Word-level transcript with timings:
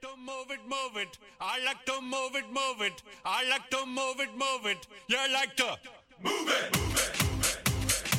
to 0.00 0.08
move 0.16 0.50
it, 0.50 0.60
move 0.68 0.96
it. 0.96 1.18
I 1.40 1.58
like 1.64 1.84
to 1.86 2.00
move 2.00 2.34
it, 2.36 2.46
move 2.52 2.80
it. 2.82 3.02
I 3.24 3.48
like 3.48 3.68
to 3.70 3.84
move 3.86 4.20
it, 4.20 4.30
move 4.32 4.66
it. 4.66 4.86
You 5.08 5.18
like 5.32 5.56
to 5.56 5.76
move 6.22 6.48
it, 6.48 6.78
move 6.78 6.94
it. 6.94 8.18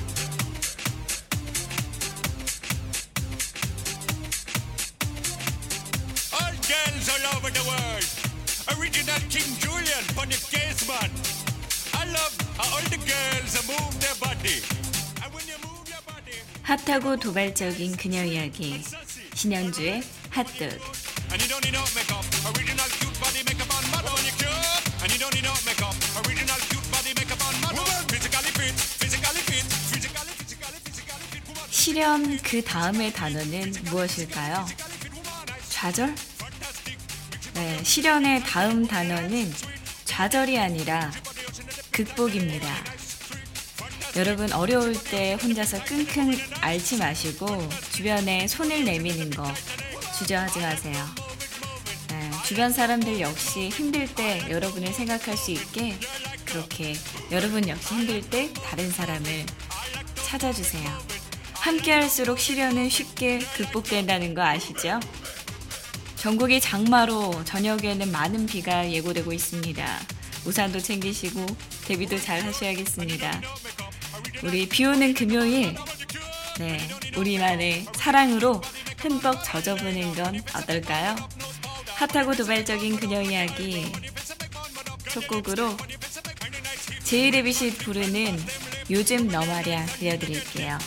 All 6.34 6.54
girls 6.68 7.05
all 7.14 7.25
over 7.38 7.50
the 7.50 7.64
world. 7.70 8.07
Original 8.77 9.20
King 9.30 9.50
Julian 9.64 10.04
on 10.20 10.27
the 10.27 10.39
case 10.52 10.88
man. 10.88 11.09
I 11.93 12.05
love 12.11 12.36
how 12.57 12.75
all 12.75 12.84
the 12.89 13.00
girls 13.07 13.55
move 13.68 13.93
their 14.02 14.16
body. 14.20 14.59
And 15.23 15.34
when 15.34 15.48
you 15.48 15.57
move 15.64 15.88
your 15.88 16.02
body, 16.05 16.39
핫하고 16.64 17.18
도발적인 17.18 17.96
그녀 17.98 18.23
이야기 18.23 18.84
신현주의 19.34 20.04
핫뜨 20.30 20.80
And 21.32 21.41
you 21.41 21.48
don't 21.48 21.64
need 21.64 21.73
no 21.73 21.84
makeup. 21.93 22.25
Original 22.50 22.89
cute 22.97 23.18
body 23.21 23.42
makeup 23.46 23.69
on 23.75 23.83
mad 23.93 24.06
on 24.10 24.21
your 24.25 24.36
cure. 24.42 24.64
And 25.04 25.10
you 25.14 25.19
don't 25.19 25.33
need 25.36 25.46
no 25.46 25.54
makeup. 25.65 25.96
Original 26.25 26.60
cute 26.69 26.88
body 26.89 27.11
makeup 27.14 27.42
on 27.46 27.54
mad 27.61 27.78
on. 27.78 28.02
Physically 28.10 28.52
fit, 28.57 28.74
physically 28.97 29.42
fit, 29.46 29.65
physically, 29.93 30.33
physically, 30.42 30.78
physically 30.89 31.28
fit. 31.29 31.69
실현 31.69 32.38
그 32.42 32.64
다음의 32.64 33.14
단어는 33.14 33.73
무엇일까요? 33.86 34.66
좌절? 35.69 36.16
네, 37.53 37.83
실현의 37.83 38.44
다음 38.44 38.88
단어는 38.88 39.53
좌절이 40.05 40.58
아니라 40.58 41.11
극복입니다. 41.91 42.67
여러분 44.16 44.52
어려울 44.52 45.02
때 45.03 45.38
혼자서 45.41 45.83
끙끙 45.83 46.38
앓지 46.61 46.97
마시고 46.97 47.69
주변에 47.91 48.47
손을 48.47 48.83
내미는 48.83 49.30
거 49.30 49.53
주저하지 50.17 50.59
마세요. 50.59 51.19
네, 52.50 52.56
주변 52.56 52.72
사람들 52.72 53.20
역시 53.20 53.70
힘들 53.70 54.08
때 54.08 54.44
여러분을 54.50 54.92
생각할 54.92 55.38
수 55.38 55.52
있게 55.52 55.95
그렇게 56.45 56.95
여러분 57.30 57.69
역시 57.69 57.94
힘들 57.94 58.22
때 58.22 58.52
다른 58.53 58.89
사람을 58.89 59.45
찾아주세요. 60.16 60.89
함께 61.53 61.91
할수록 61.91 62.39
시련은 62.39 62.89
쉽게 62.89 63.38
극복된다는 63.56 64.33
거 64.33 64.41
아시죠? 64.41 65.00
전국이 66.16 66.59
장마로 66.59 67.45
저녁에는 67.45 68.11
많은 68.11 68.47
비가 68.47 68.89
예고되고 68.89 69.31
있습니다. 69.31 70.00
우산도 70.47 70.80
챙기시고 70.80 71.45
대비도 71.86 72.19
잘 72.19 72.41
하셔야겠습니다. 72.41 73.41
우리 74.41 74.67
비 74.67 74.86
오는 74.86 75.13
금요일, 75.13 75.75
네, 76.58 76.80
우리만의 77.16 77.86
사랑으로 77.94 78.59
흠뻑 78.97 79.44
젖어보는 79.44 80.16
건 80.16 80.41
어떨까요? 80.56 81.16
핫하고 82.00 82.33
도발적인 82.33 82.95
그녀 82.95 83.22
이야기. 83.22 83.92
첫 85.11 85.28
곡으로 85.28 85.75
제이레빗이 87.03 87.72
부르는 87.73 88.39
요즘 88.89 89.28
너 89.28 89.45
말야 89.45 89.86
들려드릴게요. 89.86 90.78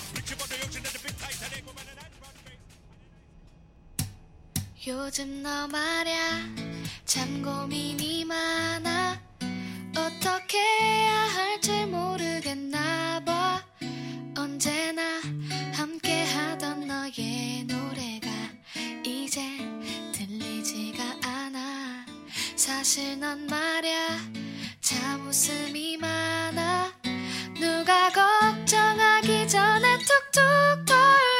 요즘 4.86 5.42
너 5.42 5.68
말야 5.68 6.48
참 7.04 7.42
고민이 7.42 8.24
많아. 8.24 9.20
어떻게 9.94 10.58
해야 10.58 11.12
할지 11.12 11.84
모르겠나 11.84 13.22
봐. 13.26 13.62
언제나 14.38 15.20
함께 15.74 16.24
하던 16.24 16.86
너의 16.86 17.64
노래가 17.64 18.28
이제 19.04 19.42
사실 22.64 23.18
넌 23.18 23.44
말야. 23.48 23.90
참 24.80 25.26
웃음이 25.26 25.96
많아. 25.96 26.92
누가 27.58 28.08
걱정하기 28.10 29.48
전에 29.48 29.98
툭툭 29.98 30.84
털 30.86 31.31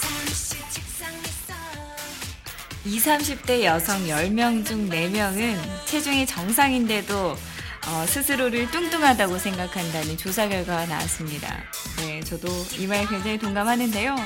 사무실 0.00 0.58
책상에서 0.70 1.54
20, 2.84 3.04
30대 3.44 3.62
여성 3.64 4.06
10명 4.06 4.64
중 4.66 4.88
4명은 4.88 5.58
체중이 5.86 6.26
정상인데도 6.26 7.36
어, 7.86 8.06
스스로를 8.06 8.70
뚱뚱하다고 8.70 9.38
생각한다는 9.38 10.16
조사 10.16 10.48
결과가 10.48 10.86
나왔습니다. 10.86 11.64
네, 11.98 12.20
저도 12.20 12.48
이 12.78 12.86
말 12.86 13.06
굉장히 13.08 13.38
동감하는데요. 13.38 14.16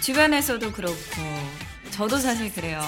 주변에서도 0.00 0.72
그렇고, 0.72 0.96
저도 1.94 2.18
사실 2.18 2.52
그래요. 2.52 2.82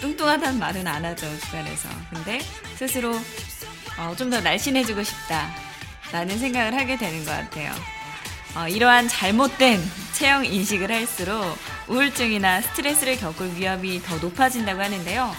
뚱뚱하다는 0.00 0.58
말은 0.58 0.86
안 0.86 1.04
하죠, 1.04 1.26
주변에서. 1.40 1.88
근데 2.10 2.40
스스로 2.76 3.14
어, 3.96 4.14
좀 4.16 4.30
더 4.30 4.40
날씬해지고 4.40 5.02
싶다. 5.04 5.54
라는 6.12 6.38
생각을 6.38 6.74
하게 6.74 6.96
되는 6.96 7.24
것 7.24 7.30
같아요. 7.30 7.72
어, 8.56 8.68
이러한 8.68 9.08
잘못된 9.08 9.80
체형 10.12 10.44
인식을 10.44 10.90
할수록 10.90 11.56
우울증이나 11.88 12.60
스트레스를 12.60 13.16
겪을 13.18 13.56
위험이 13.56 14.02
더 14.02 14.16
높아진다고 14.18 14.80
하는데요. 14.80 15.34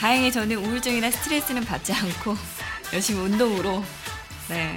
다행히 0.00 0.30
저는 0.32 0.56
우울증이나 0.56 1.10
스트레스는 1.10 1.64
받지 1.64 1.92
않고 1.92 2.36
열심히 2.92 3.20
운동으로 3.20 3.84
네, 4.48 4.76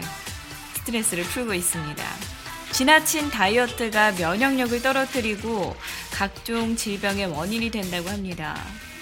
스트레스를 0.75 1.23
풀고 1.25 1.53
있습니다. 1.53 2.03
지나친 2.71 3.29
다이어트가 3.29 4.11
면역력을 4.13 4.81
떨어뜨리고 4.81 5.75
각종 6.11 6.75
질병의 6.75 7.27
원인이 7.27 7.71
된다고 7.71 8.09
합니다. 8.09 8.57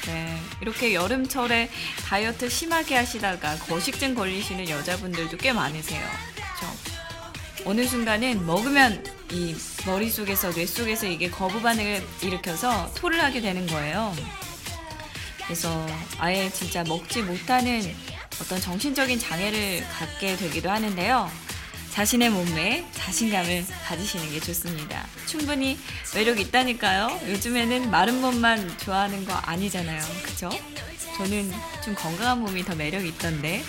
네, 0.05 0.39
이렇게 0.61 0.93
여름철에 0.93 1.69
다이어트 2.07 2.47
심하게 2.47 2.95
하시다가 2.95 3.55
거식증 3.57 4.13
걸리시는 4.13 4.69
여자분들도 4.69 5.37
꽤 5.37 5.51
많으세요. 5.51 6.05
그렇죠? 6.35 6.77
어느 7.65 7.87
순간은 7.87 8.45
먹으면 8.45 9.03
이 9.31 9.55
머릿속에서 9.85 10.51
뇌 10.51 10.65
속에서 10.67 11.07
이게 11.07 11.29
거부 11.29 11.61
반응을 11.61 12.05
일으켜서 12.21 12.91
토를 12.93 13.21
하게 13.23 13.41
되는 13.41 13.65
거예요. 13.65 14.15
그래서 15.43 15.85
아예 16.19 16.49
진짜 16.51 16.83
먹지 16.83 17.23
못하는 17.23 17.95
어떤 18.41 18.61
정신적인 18.61 19.19
장애를 19.19 19.83
갖게 19.87 20.35
되기도 20.35 20.69
하는데요. 20.69 21.44
자신의 21.95 22.29
몸매에 22.29 22.85
자신감을 22.91 23.65
가지시는 23.85 24.29
게 24.29 24.41
좋습니다. 24.41 25.07
충분히 25.27 25.79
매력 26.13 26.41
있다니까요. 26.41 27.21
요즘에는 27.29 27.89
마른 27.89 28.19
몸만 28.19 28.77
좋아하는 28.79 29.23
거 29.23 29.31
아니잖아요. 29.31 30.01
그죠? 30.21 30.49
저는 31.15 31.53
좀 31.85 31.95
건강한 31.95 32.41
몸이 32.41 32.65
더 32.65 32.75
매력 32.75 33.05
있던데. 33.05 33.63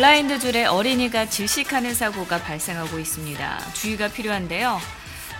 블라인드 0.00 0.38
줄에 0.38 0.64
어린이가 0.64 1.28
질식하는 1.28 1.92
사고가 1.94 2.40
발생하고 2.40 2.98
있습니다. 2.98 3.72
주의가 3.74 4.08
필요한데요. 4.08 4.80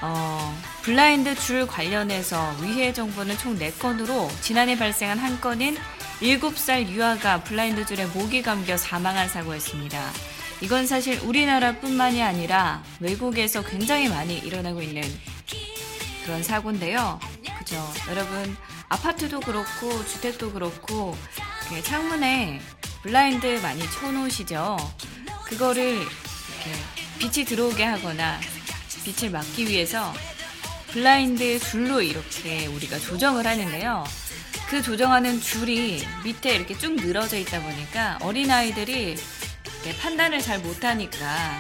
어, 0.02 0.62
블라인드 0.82 1.34
줄 1.34 1.66
관련해서 1.66 2.56
위해 2.60 2.92
정보는 2.92 3.38
총 3.38 3.58
4건으로 3.58 4.28
지난해 4.42 4.76
발생한 4.76 5.16
한 5.16 5.40
건은 5.40 5.78
7살 6.20 6.88
유아가 6.88 7.42
블라인드 7.42 7.86
줄에 7.86 8.04
목이 8.04 8.42
감겨 8.42 8.76
사망한 8.76 9.30
사고였습니다. 9.30 9.98
이건 10.60 10.86
사실 10.86 11.18
우리나라뿐만이 11.20 12.22
아니라 12.22 12.82
외국에서 13.00 13.62
굉장히 13.62 14.10
많이 14.10 14.36
일어나고 14.36 14.82
있는 14.82 15.02
그런 16.26 16.42
사고인데요. 16.42 17.18
그죠? 17.58 17.82
여러분, 18.10 18.54
아파트도 18.90 19.40
그렇고, 19.40 20.04
주택도 20.04 20.52
그렇고, 20.52 21.16
창문에 21.82 22.60
블라인드 23.02 23.46
많이 23.62 23.80
쳐놓으시죠? 23.90 24.76
그거를 25.44 25.94
이렇게 25.94 26.10
빛이 27.18 27.46
들어오게 27.46 27.82
하거나, 27.82 28.38
빛을 29.04 29.30
막기 29.30 29.66
위해서 29.66 30.12
블라인드 30.88 31.58
줄로 31.60 32.02
이렇게 32.02 32.66
우리가 32.66 32.98
조정을 32.98 33.46
하는데요. 33.46 34.04
그 34.68 34.82
조정하는 34.82 35.40
줄이 35.40 36.06
밑에 36.22 36.54
이렇게 36.54 36.76
쭉 36.76 36.94
늘어져 36.94 37.38
있다 37.38 37.62
보니까 37.62 38.18
어린아이들이 38.20 39.16
판단을 40.00 40.40
잘 40.40 40.58
못하니까 40.58 41.58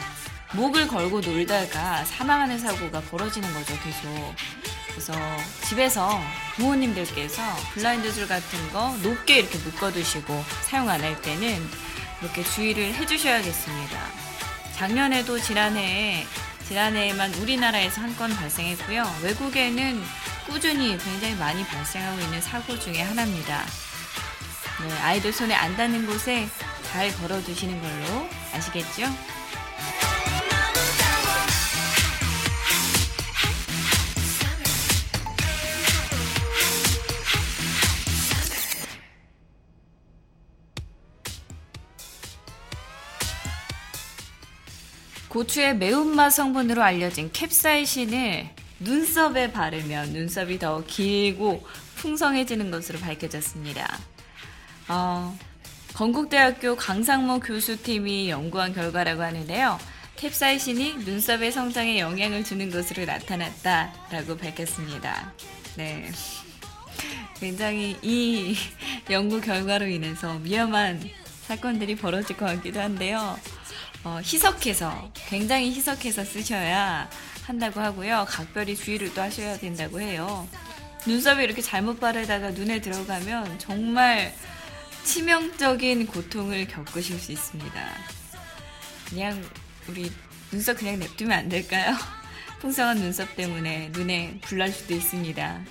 목을 0.52 0.88
걸고 0.88 1.20
놀다가 1.20 2.04
사망하는 2.04 2.58
사고가 2.58 3.00
벌어지는 3.00 3.52
거죠, 3.54 3.72
계속. 3.82 4.59
그래서 4.90 5.12
집에서 5.66 6.20
부모님들께서 6.56 7.42
블라인드 7.74 8.12
줄 8.12 8.26
같은 8.28 8.72
거 8.72 8.96
높게 9.02 9.38
이렇게 9.38 9.58
묶어두시고 9.58 10.44
사용 10.62 10.88
안 10.88 11.00
할 11.00 11.20
때는 11.22 11.68
이렇게 12.22 12.42
주의를 12.44 12.94
해주셔야겠습니다. 12.94 13.98
작년에도 14.76 15.38
지난해에 15.40 16.26
지난해에만 16.68 17.34
우리나라에서 17.34 18.00
한 18.02 18.14
건 18.16 18.34
발생했고요. 18.36 19.04
외국에는 19.22 20.02
꾸준히 20.46 20.98
굉장히 20.98 21.34
많이 21.36 21.64
발생하고 21.64 22.20
있는 22.20 22.40
사고 22.40 22.78
중에 22.78 23.00
하나입니다. 23.02 23.64
네, 24.86 24.92
아이들 25.02 25.32
손에 25.32 25.54
안 25.54 25.76
닿는 25.76 26.06
곳에 26.06 26.48
잘 26.92 27.14
걸어두시는 27.16 27.80
걸로 27.80 28.28
아시겠죠? 28.54 29.04
고추의 45.30 45.76
매운맛 45.76 46.32
성분으로 46.32 46.82
알려진 46.82 47.30
캡사이신을 47.32 48.50
눈썹에 48.80 49.52
바르면 49.52 50.10
눈썹이 50.10 50.58
더 50.58 50.84
길고 50.84 51.64
풍성해지는 51.94 52.72
것으로 52.72 52.98
밝혀졌습니다. 52.98 53.96
어, 54.88 55.38
건국대학교 55.94 56.74
강상모 56.74 57.38
교수팀이 57.40 58.28
연구한 58.28 58.74
결과라고 58.74 59.22
하는데요. 59.22 59.78
캡사이신이 60.16 61.04
눈썹의 61.04 61.52
성장에 61.52 62.00
영향을 62.00 62.42
주는 62.42 62.68
것으로 62.68 63.04
나타났다라고 63.04 64.36
밝혔습니다. 64.36 65.32
네. 65.76 66.10
굉장히 67.38 67.96
이 68.02 68.56
연구 69.08 69.40
결과로 69.40 69.86
인해서 69.86 70.40
위험한 70.42 71.00
사건들이 71.46 71.94
벌어질 71.94 72.36
것 72.36 72.46
같기도 72.46 72.80
한데요. 72.80 73.38
어, 74.04 74.18
희석해서, 74.22 75.12
굉장히 75.14 75.74
희석해서 75.74 76.24
쓰셔야 76.24 77.10
한다고 77.44 77.80
하고요. 77.80 78.24
각별히 78.28 78.74
주의를 78.76 79.12
또 79.12 79.20
하셔야 79.20 79.58
된다고 79.58 80.00
해요. 80.00 80.48
눈썹에 81.06 81.44
이렇게 81.44 81.60
잘못 81.62 82.00
바르다가 82.00 82.50
눈에 82.50 82.80
들어가면 82.80 83.58
정말 83.58 84.34
치명적인 85.04 86.06
고통을 86.06 86.68
겪으실 86.68 87.18
수 87.18 87.32
있습니다. 87.32 87.88
그냥 89.08 89.42
우리 89.88 90.10
눈썹 90.50 90.78
그냥 90.78 90.98
냅두면 90.98 91.38
안 91.38 91.48
될까요? 91.48 91.96
풍성한 92.60 92.98
눈썹 92.98 93.34
때문에 93.36 93.88
눈에 93.92 94.38
불날 94.42 94.70
수도 94.70 94.94
있습니다. 94.94 95.64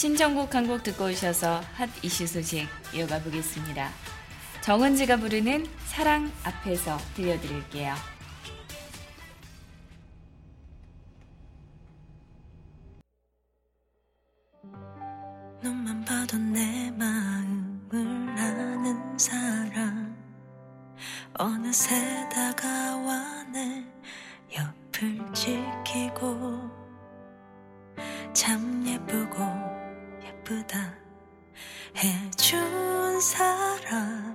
신청곡 0.00 0.54
한 0.54 0.66
곡 0.66 0.82
듣고 0.82 1.04
오셔서 1.10 1.60
핫 1.74 1.90
이슈 2.02 2.26
소식 2.26 2.66
이어가 2.94 3.20
보겠습니다. 3.20 3.90
정은지가 4.62 5.18
부르는 5.18 5.66
사랑 5.88 6.32
앞에서 6.42 6.96
들려드릴게요. 7.14 7.94
눈만 15.62 16.02
봐도 16.06 16.38
내 16.38 16.90
마음을 16.92 18.38
아는 18.38 19.18
사람 19.18 20.16
어느새 21.38 22.26
다가와 22.30 23.44
내 23.52 23.84
옆을 24.56 25.30
지키고 25.34 26.70
참 28.32 28.82
예쁘고 28.86 29.69
예쁘다 30.50 30.94
해준 31.96 33.20
사람 33.20 34.29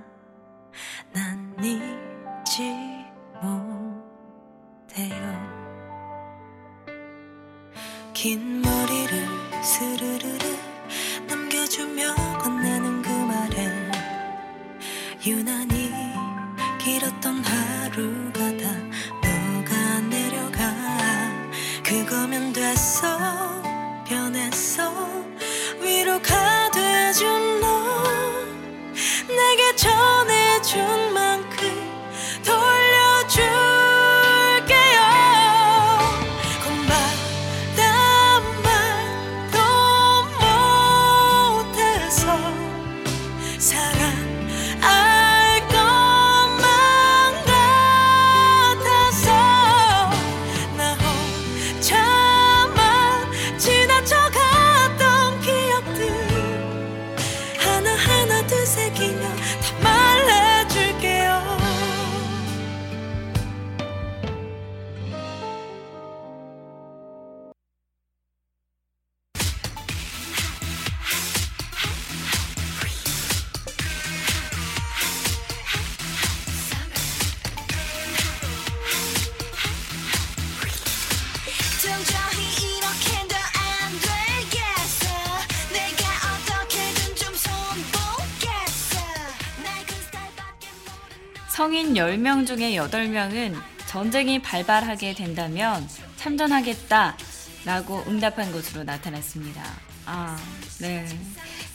성인 91.66 91.94
10명 91.94 92.46
중에 92.46 92.76
8명은 92.76 93.56
전쟁이 93.88 94.40
발발하게 94.40 95.14
된다면 95.14 95.84
참전하겠다 96.14 97.16
라고 97.64 98.04
응답한 98.06 98.52
것으로 98.52 98.84
나타났습니다. 98.84 99.64
아, 100.04 100.38
네. 100.78 101.04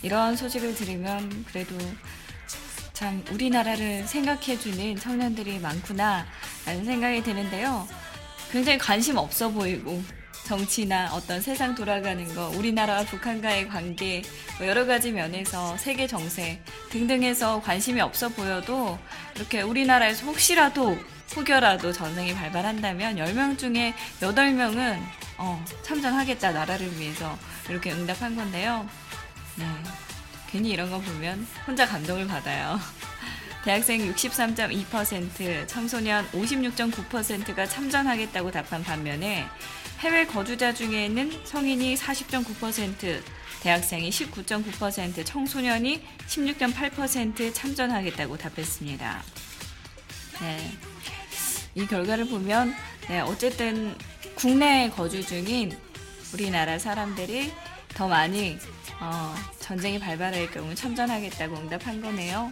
이런 0.02 0.38
소식을 0.38 0.76
들으면 0.76 1.44
그래도 1.46 1.76
참 2.94 3.22
우리나라를 3.34 4.08
생각해주는 4.08 4.96
청년들이 4.96 5.60
많구나 5.60 6.26
라는 6.66 6.86
생각이 6.86 7.22
드는데요. 7.22 7.86
굉장히 8.50 8.78
관심 8.78 9.18
없어 9.18 9.50
보이고 9.50 10.02
정치나 10.52 11.14
어떤 11.14 11.40
세상 11.40 11.76
돌아가는 11.76 12.36
거, 12.36 12.50
우리나라와 12.50 13.06
북한과의 13.06 13.70
관계, 13.70 14.22
뭐 14.58 14.68
여러 14.68 14.86
가지 14.86 15.14
면에서 15.14 15.78
세계 15.78 16.08
정세 16.08 16.60
등등해서 16.90 17.62
관심이 17.62 18.02
없어 18.02 18.28
보여도 18.28 19.00
이렇게 19.38 19.62
우리나라에서 19.62 20.26
혹시라도 20.26 20.98
혹여라도 21.38 21.94
전쟁이 21.94 22.34
발발한다면 22.34 23.16
10명 23.16 23.58
중에 23.58 23.94
8명은 24.20 25.00
어, 25.38 25.64
참전하겠다 25.84 26.52
나라를 26.52 27.00
위해서 27.00 27.38
이렇게 27.70 27.94
응답한 27.94 28.36
건데요. 28.36 28.86
네. 29.56 29.66
괜히 30.50 30.72
이런 30.72 30.92
거 30.92 31.00
보면 31.00 31.48
혼자 31.66 31.88
감동을 31.88 32.28
받아요. 32.28 32.78
대학생 33.64 34.02
63.2%, 34.12 35.66
청소년 35.70 36.28
56.9%가 36.32 37.66
참전하겠다고 37.68 38.52
답한 38.52 38.84
반면에 38.84 39.48
해외 40.02 40.26
거주자 40.26 40.74
중에는 40.74 41.46
성인이 41.46 41.96
40.9%, 41.96 43.22
대학생이 43.62 44.10
19.9%, 44.10 45.24
청소년이 45.24 46.02
16.8% 46.28 47.54
참전하겠다고 47.54 48.36
답했습니다. 48.36 49.24
네. 50.42 50.72
이 51.76 51.86
결과를 51.86 52.28
보면 52.28 52.74
네, 53.10 53.20
어쨌든 53.20 53.96
국내에 54.34 54.90
거주 54.90 55.24
중인 55.24 55.78
우리나라 56.34 56.80
사람들이 56.80 57.54
더 57.90 58.08
많이 58.08 58.58
어, 59.00 59.36
전쟁이 59.60 60.00
발발할 60.00 60.50
경우 60.50 60.74
참전하겠다고 60.74 61.58
응답한 61.58 62.02
거네요. 62.02 62.52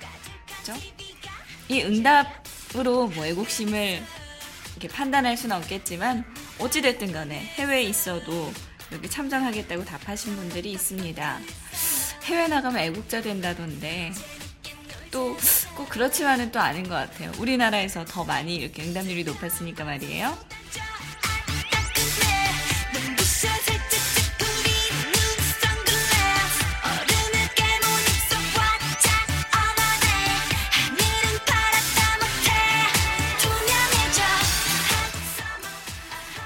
그죠? 0.59 0.73
이 1.67 1.81
응답으로 1.81 3.07
뭐 3.07 3.25
애국심을 3.25 4.03
이렇게 4.79 4.87
판단할 4.87 5.35
수는 5.35 5.57
없겠지만 5.57 6.23
어찌됐든 6.57 7.11
간에 7.11 7.37
해외에 7.37 7.83
있어도 7.83 8.51
이렇게 8.89 9.09
참전하겠다고 9.09 9.83
답하신 9.83 10.37
분들이 10.37 10.71
있습니다. 10.71 11.39
해외 12.23 12.47
나가면 12.47 12.81
애국자 12.81 13.21
된다던데 13.21 14.13
또 15.11 15.35
꼭 15.79 15.87
그렇지만은 15.87 16.51
또 16.51 16.59
아닌 16.59 16.83
것 16.83 16.95
같아요. 16.95 17.31
우리나라에서 17.39 18.03
더 18.03 18.25
많이 18.25 18.55
이렇게 18.55 18.83
응답률이 18.83 19.23
높았으니까 19.23 19.85
말이에요. 19.85 20.37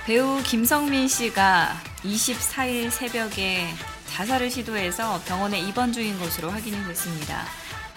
배우 0.06 0.44
김성민 0.44 1.08
씨가 1.08 1.82
24일 2.04 2.92
새벽에 2.92 3.66
자살을 4.08 4.52
시도해서 4.52 5.22
병원에 5.26 5.62
입원 5.62 5.94
중인 5.94 6.20
것으로 6.20 6.52
확인이 6.52 6.76
됐습니다. 6.88 7.46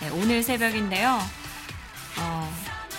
네, 0.00 0.10
오늘 0.10 0.40
새벽인데요. 0.40 1.18
어, 2.20 2.54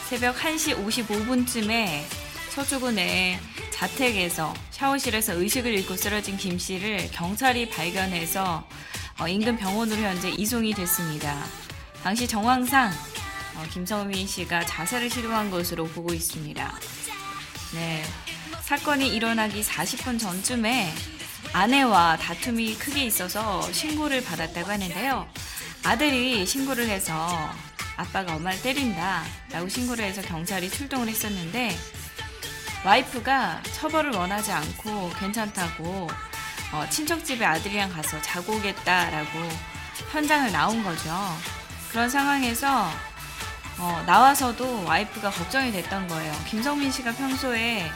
새벽 0.10 0.36
1시 0.36 0.86
55분쯤에 0.86 2.02
서초구내 2.50 3.40
자택에서 3.72 4.54
샤워실에서 4.72 5.36
의식을 5.40 5.72
잃고 5.74 5.96
쓰러진 5.96 6.36
김 6.36 6.60
씨를 6.60 7.10
경찰이 7.12 7.70
발견해서 7.70 8.68
어, 9.22 9.28
인근 9.30 9.56
병원으로 9.56 10.02
현재 10.02 10.30
이송이 10.32 10.74
됐습니다. 10.74 11.46
당시 12.04 12.28
정황상 12.28 12.92
어, 13.56 13.66
김성민 13.72 14.28
씨가 14.28 14.66
자살을 14.66 15.10
시도한 15.10 15.50
것으로 15.50 15.86
보고 15.86 16.14
있습니다. 16.14 16.74
네. 17.74 18.04
사건이 18.68 19.16
일어나기 19.16 19.64
40분 19.64 20.20
전쯤에 20.20 20.94
아내와 21.54 22.18
다툼이 22.18 22.76
크게 22.76 23.06
있어서 23.06 23.62
신고를 23.72 24.22
받았다고 24.22 24.70
하는데요. 24.70 25.26
아들이 25.86 26.46
신고를 26.46 26.90
해서 26.90 27.50
아빠가 27.96 28.36
엄마를 28.36 28.62
때린다 28.62 29.24
라고 29.54 29.70
신고를 29.70 30.04
해서 30.04 30.22
경찰이 30.22 30.70
출동을 30.70 31.08
했었는데 31.08 31.78
와이프가 32.84 33.64
처벌을 33.72 34.12
원하지 34.12 34.52
않고 34.52 35.12
괜찮다고 35.18 36.10
어, 36.74 36.86
친척집에 36.90 37.46
아들이랑 37.46 37.90
가서 37.94 38.22
자고 38.22 38.52
오겠다라고 38.52 39.48
현장을 40.12 40.52
나온 40.52 40.84
거죠. 40.84 41.16
그런 41.90 42.10
상황에서 42.10 42.92
어, 43.80 44.04
나와서도 44.06 44.84
와이프가 44.84 45.30
걱정이 45.30 45.72
됐던 45.72 46.10
거예요. 46.10 46.34
김성민 46.50 46.92
씨가 46.92 47.14
평소에 47.14 47.90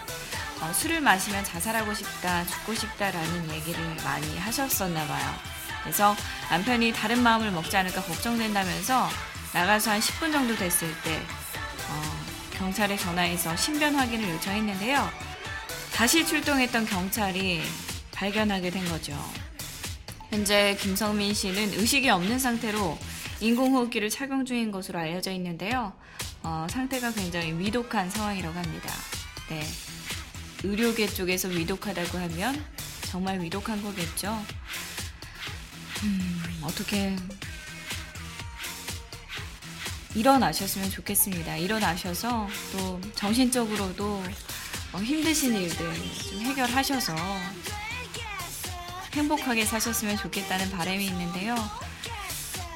어, 0.62 0.72
술을 0.74 1.02
마시면 1.02 1.44
자살하고 1.44 1.94
싶다, 1.94 2.46
죽고 2.46 2.76
싶다라는 2.76 3.52
얘기를 3.52 3.84
많이 4.04 4.38
하셨었나 4.38 5.08
봐요. 5.08 5.36
그래서 5.82 6.16
남편이 6.52 6.94
다른 6.94 7.24
마음을 7.24 7.50
먹지 7.52 7.76
않을까 7.76 8.02
걱정된다면서 8.04 9.10
나가서 9.54 9.92
한 9.92 10.00
10분 10.00 10.32
정도 10.32 10.56
됐을 10.56 10.88
때 11.04 11.16
어, 11.90 12.22
경찰에 12.54 12.96
전화해서 12.96 13.56
신변 13.56 13.96
확인을 13.96 14.30
요청했는데요. 14.30 15.10
다시 15.94 16.26
출동했던 16.26 16.86
경찰이 16.86 17.62
발견하게 18.14 18.70
된 18.70 18.86
거죠. 18.86 19.14
현재 20.30 20.78
김성민 20.80 21.34
씨는 21.34 21.74
의식이 21.74 22.10
없는 22.10 22.38
상태로 22.38 22.98
인공호흡기를 23.40 24.10
착용 24.12 24.46
중인 24.46 24.72
것으로 24.72 25.00
알려져 25.00 25.32
있는데요. 25.32 25.94
어, 26.44 26.68
상태가 26.70 27.12
굉장히 27.12 27.58
위독한 27.58 28.10
상황이라고 28.10 28.58
합니다. 28.58 28.94
네. 29.50 29.64
의료계 30.64 31.08
쪽에서 31.08 31.48
위독하다고 31.48 32.18
하면 32.18 32.66
정말 33.04 33.42
위독한 33.42 33.82
거겠죠. 33.82 34.44
음, 36.04 36.60
어떻게 36.62 37.16
일어나셨으면 40.16 40.90
좋겠습니다. 40.90 41.58
일어나셔서 41.58 42.48
또 42.72 43.02
정신적으로도 43.16 44.24
어, 44.94 44.98
힘드신 44.98 45.56
일들 45.56 45.94
좀 46.30 46.42
해결하셔서 46.42 47.16
행복하게 49.14 49.66
사셨으면 49.66 50.18
좋겠다는 50.18 50.70
바람이 50.72 51.06
있는데요. 51.06 51.56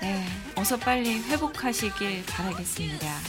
네, 0.01 0.25
어서 0.55 0.77
빨리 0.77 1.19
회복하시길 1.19 2.25
바라겠습니다. 2.25 3.19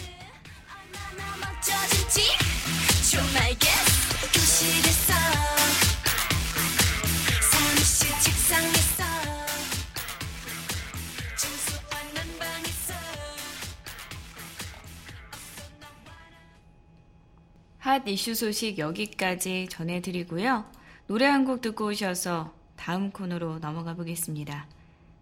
핫 17.79 18.09
이슈 18.09 18.35
소식 18.35 18.79
여기까지 18.79 19.69
전해드리고요. 19.71 20.65
노래 21.07 21.27
한 21.27 21.45
곡 21.45 21.61
듣고 21.61 21.89
오셔서 21.89 22.55
다음 22.77 23.11
코너로 23.11 23.59
넘어가 23.59 23.95
보겠습니다. 23.95 24.67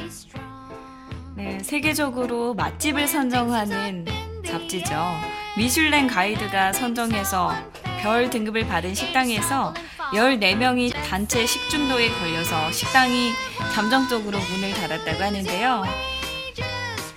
when 0.00 0.19
네, 1.40 1.58
세계적으로 1.62 2.52
맛집을 2.52 3.08
선정하는 3.08 4.04
잡지죠. 4.46 4.94
미슐랭 5.56 6.06
가이드가 6.06 6.74
선정해서 6.74 7.54
별 8.02 8.28
등급을 8.28 8.66
받은 8.66 8.94
식당에서 8.94 9.72
14명이 10.12 10.92
단체 11.08 11.46
식중독에 11.46 12.10
걸려서 12.10 12.70
식당이 12.72 13.30
잠정적으로 13.74 14.38
문을 14.38 14.74
닫았다고 14.74 15.22
하는데요. 15.22 15.84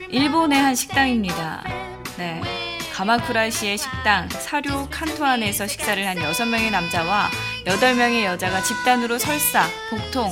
일본의 0.07 0.57
한 0.57 0.73
식당입니다. 0.73 1.63
네. 2.17 2.41
가마쿠라시의 2.93 3.77
식당 3.77 4.29
사료 4.29 4.87
칸토안에서 4.89 5.67
식사를 5.67 6.07
한 6.07 6.15
6명의 6.17 6.71
남자와 6.71 7.29
8명의 7.65 8.23
여자가 8.23 8.61
집단으로 8.61 9.17
설사, 9.17 9.65
복통, 9.89 10.31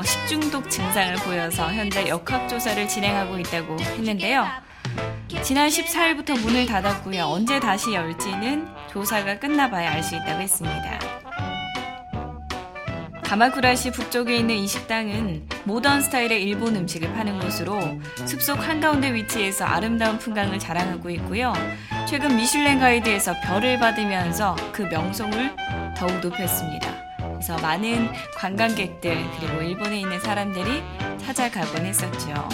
어, 0.00 0.02
식중독 0.02 0.70
증상을 0.70 1.14
보여서 1.16 1.70
현재 1.70 2.08
역학조사를 2.08 2.88
진행하고 2.88 3.38
있다고 3.38 3.78
했는데요. 3.78 4.46
지난 5.42 5.68
14일부터 5.68 6.40
문을 6.40 6.64
닫았고요. 6.64 7.24
언제 7.24 7.60
다시 7.60 7.92
열지는 7.92 8.66
조사가 8.90 9.38
끝나봐야 9.38 9.92
알 9.92 10.02
수 10.02 10.16
있다고 10.16 10.40
했습니다. 10.40 10.98
가마쿠라시 13.22 13.92
북쪽에 13.92 14.38
있는 14.38 14.56
이 14.56 14.66
식당은 14.66 15.46
모던 15.64 16.00
스타일의 16.00 16.42
일본 16.44 16.76
음식을 16.76 17.12
파는 17.12 17.38
곳으로 17.38 17.78
숲속 18.24 18.66
한가운데 18.66 19.12
위치해서 19.12 19.66
아름다운 19.66 20.18
풍광을 20.18 20.58
자랑하고 20.58 21.10
있고요. 21.10 21.52
최근 22.08 22.36
미슐랭 22.36 22.80
가이드에서 22.80 23.34
별을 23.44 23.78
받으면서 23.78 24.56
그 24.72 24.82
명성을 24.82 25.54
더욱 25.94 26.20
높였습니다. 26.20 27.09
그래서 27.40 27.56
많은 27.62 28.12
관광객들 28.36 29.16
그리고 29.38 29.62
일본에 29.62 30.00
있는 30.00 30.20
사람들이 30.20 30.82
찾아가곤 31.24 31.86
했었죠. 31.86 32.46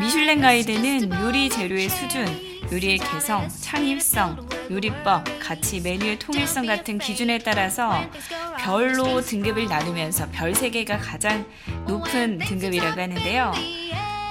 미슐랭 0.00 0.40
가이드는 0.40 1.12
요리 1.20 1.50
재료의 1.50 1.90
수준, 1.90 2.26
요리의 2.72 2.96
개성, 2.96 3.46
창의성, 3.50 4.48
요리법, 4.70 5.24
가치, 5.40 5.82
메뉴의 5.82 6.18
통일성 6.18 6.64
같은 6.64 6.98
기준에 6.98 7.36
따라서 7.36 8.00
별로 8.58 9.20
등급을 9.20 9.66
나누면서 9.66 10.28
별 10.32 10.52
3개가 10.52 10.98
가장 10.98 11.44
높은 11.86 12.38
등급이라고 12.38 12.98
하는데요. 12.98 13.52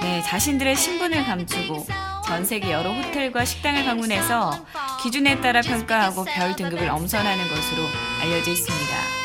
네, 0.02 0.22
자신들의 0.22 0.74
신분을 0.74 1.24
감추고 1.24 1.86
전 2.26 2.44
세계 2.44 2.72
여러 2.72 2.92
호텔과 2.92 3.44
식당을 3.44 3.84
방문해서 3.84 4.66
기준에 5.04 5.40
따라 5.40 5.60
평가하고 5.60 6.24
별 6.24 6.56
등급을 6.56 6.88
엄선하는 6.88 7.48
것으로 7.48 7.84
알려져 8.20 8.50
있습니다. 8.50 9.15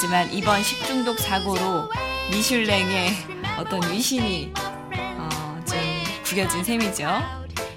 하지만 0.00 0.32
이번 0.32 0.62
식중독 0.62 1.18
사고로 1.18 1.90
미슐랭의 2.30 3.10
어떤 3.58 3.82
위신이 3.92 4.50
어, 4.96 5.60
좀 5.66 5.78
구겨진 6.24 6.64
셈이죠. 6.64 7.06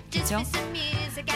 그죠? 0.09 0.41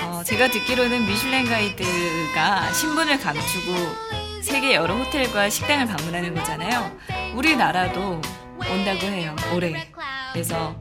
어, 0.01 0.23
제가 0.23 0.49
듣기로는 0.49 1.05
미슐랭 1.05 1.43
가이드가 1.43 2.71
신분을 2.71 3.19
감추고 3.19 4.41
세계 4.41 4.75
여러 4.75 4.95
호텔과 4.95 5.49
식당을 5.49 5.87
방문하는 5.87 6.33
거잖아요. 6.33 6.89
우리나라도 7.35 8.21
온다고 8.57 9.07
해요. 9.07 9.35
올해. 9.53 9.91
그래서 10.31 10.73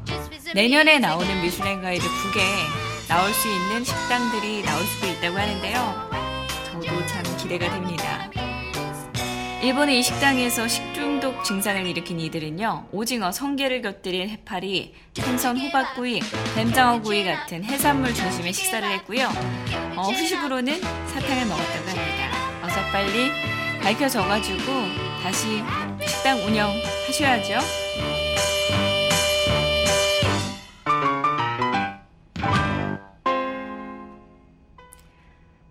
내년에 0.54 1.00
나오는 1.00 1.42
미슐랭 1.42 1.82
가이드 1.82 2.04
북에 2.06 2.44
나올 3.08 3.32
수 3.34 3.48
있는 3.48 3.82
식당들이 3.82 4.62
나올 4.62 4.84
수도 4.84 5.08
있다고 5.08 5.36
하는데요. 5.36 6.10
저도 6.64 7.06
참 7.06 7.24
기대가 7.38 7.68
됩니다. 7.72 8.30
일본의 9.66 9.98
이 9.98 10.02
식당에서 10.04 10.68
식중독 10.68 11.42
증상을 11.42 11.84
일으킨 11.84 12.20
이들은요, 12.20 12.86
오징어, 12.92 13.32
성게를 13.32 13.82
곁들인 13.82 14.28
해파리, 14.28 14.94
생선, 15.12 15.58
호박구이, 15.58 16.20
뱀장어구이 16.54 17.24
같은 17.24 17.64
해산물 17.64 18.14
중심의 18.14 18.52
식사를 18.52 18.88
했고요. 18.88 19.26
어, 19.96 20.02
후식으로는 20.02 20.80
사탕을 20.80 21.46
먹었다고 21.46 21.88
합니다. 21.88 22.62
어서 22.62 22.80
빨리 22.92 23.28
밝혀 23.82 24.08
져가지고 24.08 24.62
다시 25.24 25.64
식당 26.06 26.38
운영하셔야죠. 26.46 27.85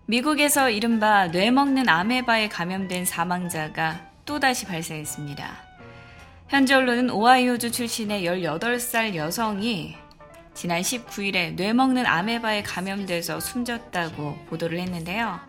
미국에서 0.07 0.69
이른바 0.69 1.31
뇌 1.31 1.49
먹는 1.49 1.89
아메바에 1.89 2.49
감염된 2.49 3.05
사망자가 3.05 4.07
또다시 4.23 4.65
발생했습니다. 4.65 5.65
현지 6.47 6.75
언론은 6.75 7.09
오하이오주 7.09 7.71
출신의 7.71 8.23
18살 8.23 9.15
여성이 9.15 9.95
지난 10.53 10.81
19일에 10.81 11.55
뇌 11.55 11.73
먹는 11.73 12.05
아메바에 12.05 12.61
감염돼서 12.61 13.39
숨졌다고 13.39 14.45
보도를 14.47 14.79
했는데요. 14.79 15.39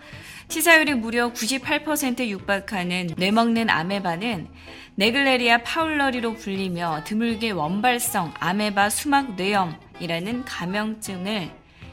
치사율이 0.49 0.95
무려 0.95 1.35
98% 1.35 2.27
육박하는 2.27 3.11
뇌 3.19 3.31
먹는 3.33 3.69
아메바는 3.69 4.49
네글레리아 4.95 5.65
파울러리로 5.65 6.33
불리며 6.33 7.03
드물게 7.05 7.51
원발성 7.51 8.33
아메바 8.41 8.89
수막 8.89 9.35
뇌염이라는 9.35 10.47
감염증을 10.47 11.51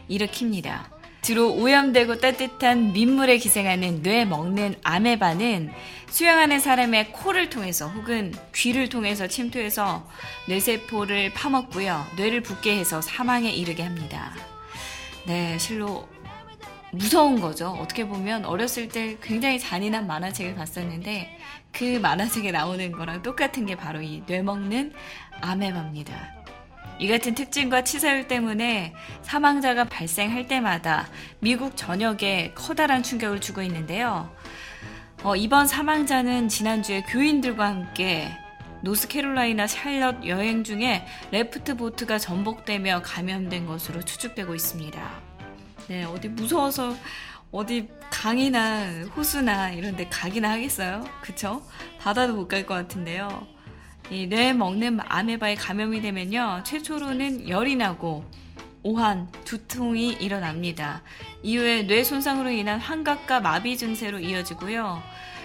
일으킵니다. 0.10 0.92
주로 1.23 1.53
오염되고 1.53 2.17
따뜻한 2.19 2.91
민물에 2.91 3.38
기생하는 3.38 4.03
뇌 4.03 4.25
먹는 4.25 4.75
아메바는 4.83 5.71
수영하는 6.09 6.59
사람의 6.59 7.13
코를 7.13 7.49
통해서 7.49 7.88
혹은 7.88 8.33
귀를 8.53 8.89
통해서 8.89 9.27
침투해서 9.27 10.05
뇌세포를 10.49 11.33
파먹고요. 11.33 12.05
뇌를 12.17 12.41
붓게 12.41 12.77
해서 12.77 13.01
사망에 13.01 13.49
이르게 13.51 13.83
합니다. 13.83 14.33
네, 15.25 15.57
실로 15.57 16.09
무서운 16.91 17.39
거죠. 17.39 17.69
어떻게 17.69 18.05
보면 18.05 18.43
어렸을 18.45 18.89
때 18.89 19.17
굉장히 19.23 19.57
잔인한 19.59 20.05
만화책을 20.05 20.55
봤었는데 20.55 21.39
그 21.71 21.99
만화책에 21.99 22.51
나오는 22.51 22.91
거랑 22.91 23.23
똑같은 23.23 23.65
게 23.65 23.75
바로 23.75 24.01
이 24.01 24.21
뇌 24.27 24.43
먹는 24.43 24.91
아메바입니다. 25.41 26.42
이 26.99 27.08
같은 27.08 27.36
특징과 27.36 27.84
치사율 27.84 28.27
때문에 28.27 28.93
사망자가 29.23 29.86
발생할 29.86 30.47
때마다 30.47 31.08
미국 31.39 31.75
전역에 31.75 32.53
커다란 32.56 33.03
충격을 33.03 33.41
주고 33.41 33.62
있는데요. 33.63 34.34
어, 35.23 35.36
이번 35.36 35.67
사망자는 35.67 36.49
지난주에 36.49 37.01
교인들과 37.03 37.67
함께 37.67 38.29
노스캐롤라이나 38.84 39.65
샬럿 39.67 40.25
여행 40.27 40.63
중에 40.63 41.06
레프트 41.32 41.77
보트가 41.77 42.19
전복되며 42.19 43.01
감염된 43.01 43.65
것으로 43.65 44.03
추측되고 44.03 44.53
있습니다. 44.53 45.12
네, 45.88 46.03
어디 46.03 46.27
무서워서 46.29 46.95
어디 47.51 47.88
강이나 48.12 48.86
호수나 49.15 49.71
이런 49.71 49.95
데 49.95 50.08
가기나 50.10 50.51
하겠어요? 50.51 51.06
그쵸? 51.21 51.63
바다도 51.99 52.34
못 52.34 52.47
갈 52.47 52.65
것 52.65 52.73
같은데요. 52.75 53.47
이 54.11 54.27
뇌 54.27 54.53
먹는 54.53 54.99
아메바에 55.07 55.55
감염이 55.55 56.01
되면요. 56.01 56.63
최초로는 56.65 57.49
열이 57.49 57.75
나고 57.75 58.25
오한, 58.83 59.31
두통이 59.45 60.17
일어납니다. 60.19 61.03
이후에 61.41 61.83
뇌 61.83 62.03
손상으로 62.03 62.51
인한 62.51 62.79
환각과 62.79 63.39
마비 63.39 63.77
증세로 63.77 64.19
이어지고요. 64.19 65.01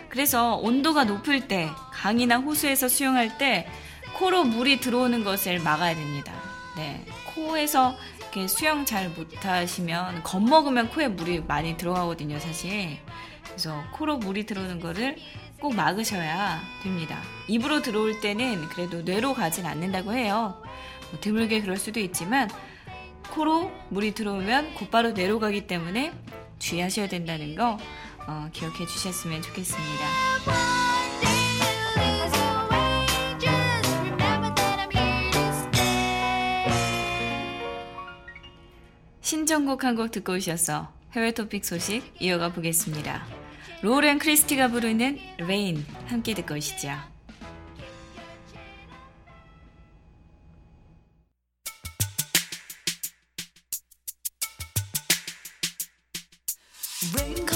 그래서 0.09 0.57
온도가 0.57 1.05
높을 1.05 1.47
때, 1.47 1.69
강이나 1.93 2.39
호수에서 2.39 2.89
수영할 2.89 3.39
때 3.39 3.69
코로 4.17 4.45
물이 4.45 4.81
들어오는 4.81 5.23
것을 5.23 5.61
막아야 5.61 5.95
됩니다. 5.95 6.33
네. 6.77 7.05
코에서 7.35 7.97
이렇게 8.19 8.49
수영 8.49 8.85
잘 8.85 9.09
못하시면 9.11 10.25
겁먹으면 10.25 10.89
코에 10.89 11.09
물이 11.09 11.45
많이 11.47 11.77
들어가거든요, 11.77 12.41
사실. 12.41 12.99
그래서 13.45 13.85
코로 13.93 14.19
물이 14.19 14.47
들어오는 14.47 14.81
거를 14.81 15.17
꼭 15.61 15.75
막으셔야 15.75 16.61
됩니다. 16.83 17.21
입으로 17.49 17.83
들어올 17.83 18.21
때는 18.21 18.69
그래도 18.69 19.03
뇌로 19.03 19.35
가진 19.35 19.67
않는다고 19.67 20.13
해요. 20.13 20.63
뭐 21.11 21.21
드물게 21.21 21.63
그럴 21.63 21.77
수도 21.77 22.01
있지만 22.01 22.49
코로 23.31 23.71
물이 23.91 24.15
들어오면 24.15 24.75
곧바로 24.75 25.13
뇌로 25.13 25.39
가기 25.41 25.67
때문에 25.67 26.13
주의하셔야 26.59 27.09
된다는 27.09 27.55
거 27.57 27.79
어, 28.27 28.49
기억해 28.53 28.87
주셨으면 28.87 29.43
좋겠습니다. 29.43 30.07
신청곡 39.21 39.85
한 39.85 39.97
곡 39.97 40.11
듣고 40.11 40.35
오셔서 40.35 40.93
해외 41.13 41.33
토픽 41.33 41.65
소식 41.65 42.03
이어가 42.21 42.53
보겠습니다. 42.53 43.27
로렌 43.81 44.19
크리스티가 44.19 44.69
부르는 44.69 45.19
Rain 45.39 45.87
함께 46.07 46.35
듣고 46.35 46.55
오시죠. 46.55 46.89
Rain 57.15 57.47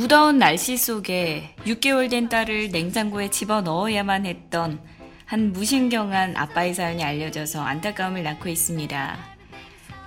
무더운 0.00 0.38
날씨 0.38 0.78
속에 0.78 1.54
6개월 1.66 2.08
된 2.08 2.30
딸을 2.30 2.70
냉장고에 2.70 3.28
집어 3.28 3.60
넣어야만 3.60 4.24
했던 4.24 4.80
한 5.26 5.52
무신경한 5.52 6.38
아빠의 6.38 6.72
사연이 6.72 7.04
알려져서 7.04 7.60
안타까움을 7.60 8.22
낳고 8.22 8.48
있습니다. 8.48 9.18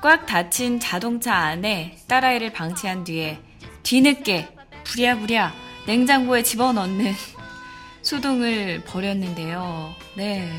꽉 0.01 0.25
닫힌 0.25 0.79
자동차 0.79 1.35
안에 1.35 1.99
딸아이를 2.07 2.53
방치한 2.53 3.03
뒤에 3.03 3.37
뒤늦게 3.83 4.47
부랴부랴 4.83 5.53
냉장고에 5.85 6.41
집어넣는 6.41 7.13
소동을 8.01 8.81
벌였는데요. 8.87 9.93
네. 10.17 10.49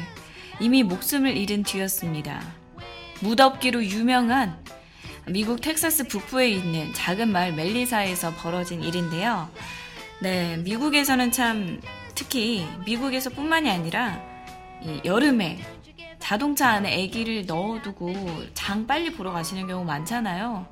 이미 0.61 0.85
목숨을 0.85 1.37
잃은 1.37 1.64
뒤였습니다. 1.64 2.40
무덥기로 3.18 3.85
유명한 3.85 4.63
미국 5.27 5.61
텍사스 5.63 6.09
북부에 6.09 6.51
있는 6.51 6.93
작은 6.93 7.31
마을 7.31 7.53
멜리사에서 7.55 8.33
벌어진 8.35 8.83
일인데요. 8.83 9.49
네, 10.21 10.59
미국에서는 10.59 11.33
참 11.33 11.81
특히 12.15 12.67
미국에서뿐만이 12.85 13.71
아니라 13.71 14.21
이 14.83 15.01
여름에 15.05 15.59
자동차 16.19 16.71
안에 16.71 17.05
아기를 17.05 17.47
넣어두고 17.47 18.15
장 18.53 18.87
빨리 18.87 19.13
보러 19.13 19.33
가시는 19.33 19.67
경우 19.67 19.85
많잖아요. 19.85 20.67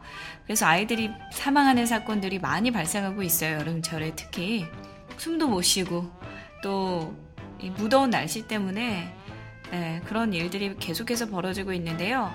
그래서 0.45 0.67
아이들이 0.67 1.11
사망하는 1.33 1.87
사건들이 1.87 2.39
많이 2.39 2.71
발생하고 2.71 3.23
있어요. 3.23 3.59
여름철에 3.59 4.13
특히 4.17 4.67
숨도 5.17 5.49
못 5.49 5.63
쉬고 5.63 6.11
또이 6.63 7.71
무더운 7.77 8.11
날씨 8.11 8.47
때문에 8.47 9.15
네, 9.71 10.01
그런 10.05 10.35
일들이 10.35 10.77
계속해서 10.77 11.31
벌어지고 11.31 11.73
있는데요. 11.73 12.31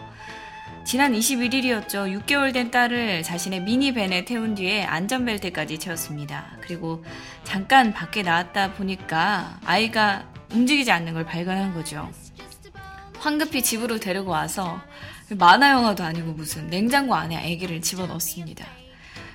지난 0.87 1.11
21일이었죠. 1.11 2.17
6개월 2.23 2.53
된 2.53 2.71
딸을 2.71 3.21
자신의 3.21 3.63
미니밴에 3.63 4.23
태운 4.23 4.55
뒤에 4.55 4.85
안전벨트까지 4.85 5.79
채웠습니다. 5.79 6.55
그리고 6.61 7.03
잠깐 7.43 7.91
밖에 7.91 8.23
나왔다 8.23 8.71
보니까 8.71 9.59
아이가 9.65 10.25
움직이지 10.53 10.89
않는 10.93 11.13
걸 11.13 11.25
발견한 11.25 11.73
거죠. 11.73 12.09
황급히 13.19 13.63
집으로 13.63 13.99
데리고 13.99 14.31
와서 14.31 14.79
만화 15.37 15.71
영화도 15.71 16.05
아니고 16.05 16.31
무슨 16.31 16.69
냉장고 16.69 17.15
안에 17.15 17.35
아기를 17.35 17.81
집어넣습니다. 17.81 18.65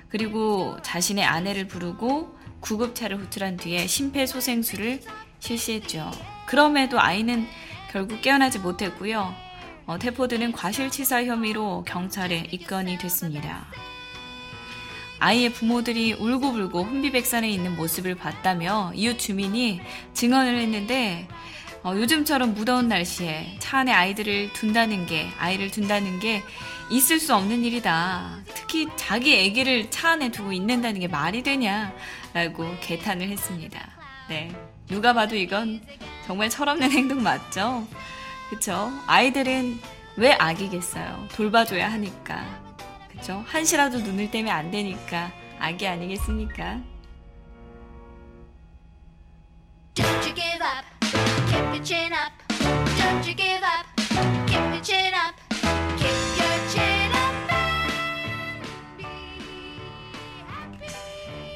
그리고 0.09 0.79
자신의 0.81 1.23
아내를 1.23 1.69
부르고 1.69 2.35
구급차를 2.61 3.19
호출한 3.19 3.59
뒤에 3.59 3.87
심폐소생술을 3.87 5.03
실시했죠. 5.39 6.13
그럼에도 6.47 6.99
아이는 6.99 7.47
결국 7.91 8.23
깨어나지 8.23 8.59
못했고요. 8.59 9.42
어, 9.87 9.99
테포드는 9.99 10.53
과실치사 10.53 11.25
혐의로 11.25 11.85
경찰에 11.87 12.49
입건이 12.51 12.99
됐습니다. 12.99 13.67
아이의 15.19 15.53
부모들이 15.53 16.15
울고불고 16.15 16.83
혼비백산에 16.83 17.49
있는 17.49 17.77
모습을 17.77 18.15
봤다며 18.15 18.93
이웃 18.95 19.19
주민이 19.19 19.81
증언을 20.15 20.59
했는데 20.59 21.29
어, 21.85 21.95
요즘처럼 21.97 22.55
무더운 22.55 22.89
날씨에 22.89 23.57
차 23.59 23.79
안에 23.79 23.93
아이들을 23.93 24.53
둔다는 24.53 25.07
게 25.07 25.29
아이를 25.39 25.71
둔다는 25.71 26.21
게 26.21 26.43
있을 26.91 27.19
수 27.19 27.35
없는 27.35 27.65
일이다. 27.65 28.43
특히 28.55 28.89
자기 28.97 29.35
아기를 29.35 29.91
차 29.91 30.11
안에 30.11 30.31
두고 30.31 30.53
있는다는 30.53 31.01
게 31.01 31.09
말이 31.09 31.43
되냐라고 31.43 32.77
개탄을 32.81 33.29
했습니다. 33.29 33.81
네, 34.29 34.53
누가 34.87 35.13
봐도 35.13 35.35
이건 35.35 35.81
정말 36.27 36.51
철없는 36.51 36.91
행동 36.91 37.23
맞죠? 37.23 37.87
그쵸? 38.53 38.93
아이들은 39.07 39.81
왜 40.19 40.33
아기겠어요? 40.35 41.27
돌봐줘야 41.33 41.91
하니까. 41.91 42.45
그쵸? 43.11 43.43
한시라도 43.47 44.01
눈을 44.01 44.31
떼면 44.31 44.55
안 44.55 44.71
되니까 44.71 45.33
아기 45.59 45.87
아니겠습니까? 45.87 46.79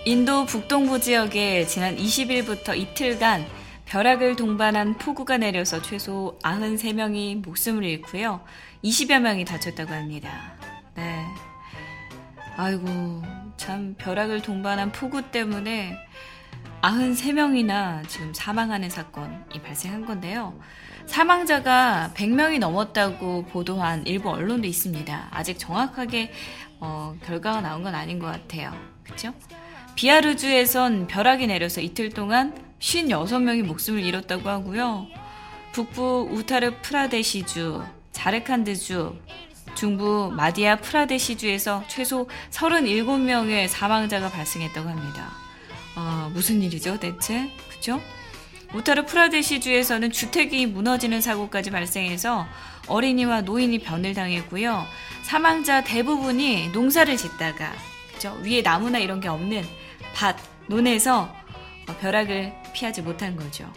인도 0.07 0.47
북동부 0.47 1.01
지역에 1.01 1.67
지난 1.67 1.95
20일부터 1.95 2.75
이틀간 2.75 3.66
벼락을 3.97 4.37
동반한 4.37 4.99
폭우가 4.99 5.39
내려서 5.39 5.81
최소 5.81 6.39
93명이 6.43 7.43
목숨을 7.43 7.83
잃고요. 7.83 8.43
20여 8.85 9.21
명이 9.21 9.47
다쳤다고 9.47 9.91
합니다. 9.95 10.53
네. 10.95 11.25
아이고, 12.59 13.23
참 13.57 13.95
벼락을 13.97 14.43
동반한 14.43 14.93
폭우 14.93 15.23
때문에 15.31 15.97
93명이나 16.83 18.07
지금 18.07 18.35
사망하는 18.35 18.91
사건이 18.91 19.63
발생한 19.65 20.05
건데요. 20.05 20.61
사망자가 21.07 22.11
100명이 22.15 22.59
넘었다고 22.59 23.47
보도한 23.47 24.07
일부 24.07 24.29
언론도 24.29 24.69
있습니다. 24.69 25.29
아직 25.31 25.59
정확하게 25.59 26.33
어, 26.81 27.17
결과가 27.25 27.63
나온 27.63 27.83
건 27.83 27.95
아닌 27.95 28.19
것 28.19 28.27
같아요. 28.27 28.75
그쵸? 29.05 29.33
비아르주에선 29.95 31.07
벼락이 31.07 31.47
내려서 31.47 31.81
이틀 31.81 32.11
동안 32.11 32.66
56명이 32.81 33.63
목숨을 33.63 34.03
잃었다고 34.03 34.49
하고요. 34.49 35.07
북부 35.73 36.29
우타르 36.33 36.81
프라데시주, 36.83 37.83
자르칸드주, 38.13 39.15
중부 39.75 40.33
마디아 40.35 40.77
프라데시주에서 40.77 41.85
최소 41.89 42.29
37명의 42.51 43.69
사망자가 43.69 44.31
발생했다고 44.31 44.89
합니다. 44.89 45.33
아, 45.95 46.31
무슨 46.33 46.63
일이죠, 46.63 46.99
대체? 46.99 47.51
그죠? 47.69 48.01
우타르 48.75 49.05
프라데시주에서는 49.07 50.11
주택이 50.11 50.67
무너지는 50.67 51.21
사고까지 51.21 51.71
발생해서 51.71 52.47
어린이와 52.89 53.43
노인이 53.43 53.79
변을 53.81 54.15
당했고요. 54.15 54.85
사망자 55.23 55.85
대부분이 55.85 56.71
농사를 56.71 57.17
짓다가 57.17 57.73
그죠? 58.13 58.39
위에 58.43 58.63
나무나 58.63 58.99
이런 58.99 59.21
게 59.21 59.29
없는 59.29 59.65
밭, 60.15 60.37
논에서 60.69 61.35
어, 61.89 61.97
벼락을 62.01 62.53
피하지 62.77 63.03
못한 63.03 63.35
거죠. 63.37 63.73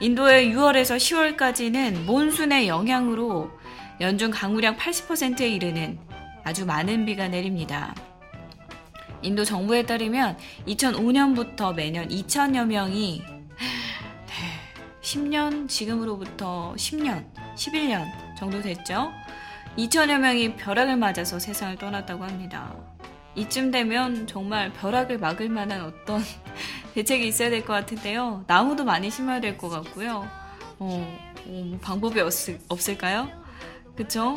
인도의 0.00 0.50
6월에서 0.50 0.96
10월까지는 0.96 2.04
몬순의 2.04 2.66
영향으로 2.66 3.50
연중 4.00 4.30
강우량 4.30 4.76
80%에 4.76 5.48
이르는 5.48 5.98
아주 6.42 6.66
많은 6.66 7.06
비가 7.06 7.28
내립니다. 7.28 7.94
인도 9.22 9.44
정부에 9.44 9.84
따르면 9.84 10.36
2005년부터 10.66 11.74
매년 11.74 12.08
2천여 12.08 12.66
명이 12.66 13.22
10년 15.00 15.68
지금으로부터 15.68 16.74
10년, 16.76 17.24
11년 17.54 18.06
정도 18.36 18.60
됐죠. 18.60 19.12
2천여 19.78 20.18
명이 20.18 20.56
벼락을 20.56 20.96
맞아서 20.96 21.38
세상을 21.38 21.76
떠났다고 21.76 22.24
합니다. 22.24 22.74
이쯤 23.36 23.70
되면 23.70 24.26
정말 24.26 24.72
벼락을 24.72 25.18
막을 25.18 25.48
만한 25.48 25.82
어떤 25.84 26.22
대책이 26.94 27.28
있어야 27.28 27.50
될 27.50 27.62
것 27.64 27.72
같은데요. 27.74 28.44
나무도 28.46 28.84
많이 28.84 29.10
심어야 29.10 29.40
될 29.40 29.58
것 29.58 29.68
같고요. 29.68 30.26
어, 30.78 31.18
어, 31.46 31.64
뭐 31.66 31.78
방법이 31.80 32.18
없을, 32.20 32.58
없을 32.68 32.96
까요? 32.98 33.28
그쵸? 33.94 34.36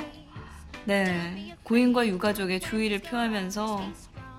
네. 0.85 1.55
고인과 1.63 2.07
유가족의 2.07 2.59
주의를 2.61 2.99
표하면서, 2.99 3.81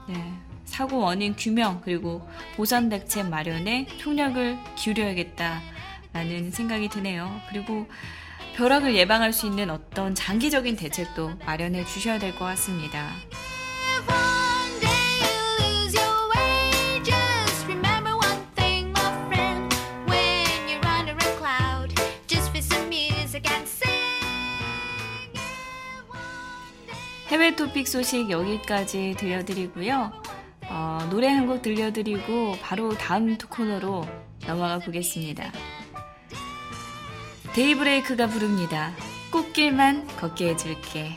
네. 0.09 0.33
사고 0.65 0.99
원인 0.99 1.35
규명, 1.37 1.81
그리고 1.85 2.27
보상 2.57 2.89
대책 2.89 3.29
마련에 3.29 3.87
총력을 3.99 4.59
기울여야겠다라는 4.77 6.51
생각이 6.53 6.89
드네요. 6.89 7.41
그리고 7.49 7.87
벼락을 8.57 8.95
예방할 8.95 9.33
수 9.33 9.47
있는 9.47 9.71
어떤 9.71 10.15
장기적인 10.15 10.77
대책도 10.77 11.33
마련해 11.47 11.85
주셔야 11.87 12.19
될 12.19 12.33
것 12.33 12.45
같습니다. 12.47 13.11
해외 27.51 27.57
토픽 27.57 27.89
소식 27.89 28.31
여기까지 28.31 29.17
들려드리고요. 29.19 30.13
어, 30.69 31.09
노래 31.11 31.27
한 31.27 31.49
곡 31.49 31.63
들려드리고 31.63 32.57
바로 32.63 32.95
다음 32.95 33.37
코너로 33.37 34.07
넘어가 34.47 34.79
보겠습니다. 34.79 35.51
데이브레이크가 37.53 38.29
부릅니다. 38.29 38.93
꽃길만 39.33 40.07
걷게 40.19 40.51
해줄게. 40.51 41.17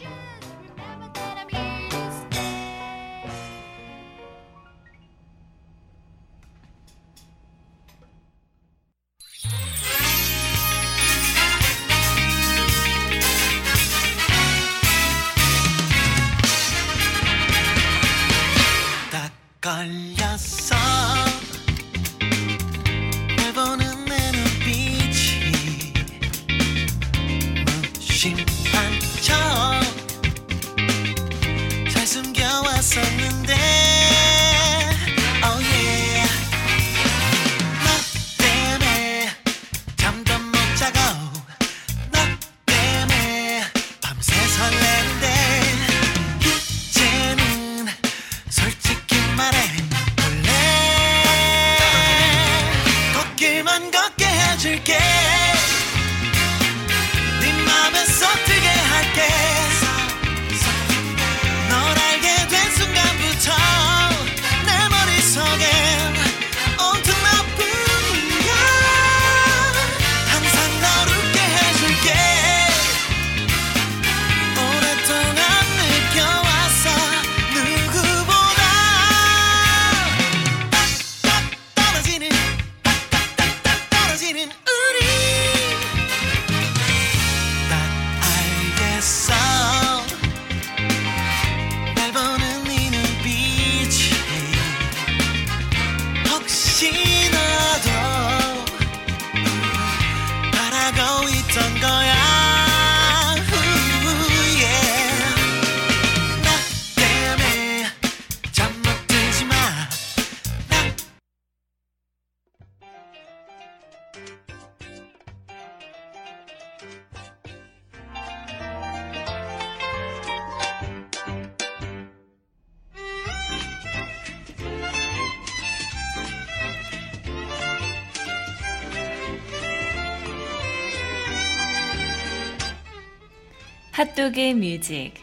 핫도그 133.93 134.39
뮤직 134.55 135.13